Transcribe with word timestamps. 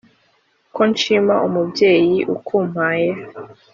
Ko 0.75 0.81
nshima 0.91 1.35
umubyeyi 1.47 2.17
ukumpaye 2.35 3.09